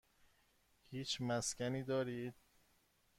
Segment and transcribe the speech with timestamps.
[0.91, 2.33] هیچ مسکنی دارید؟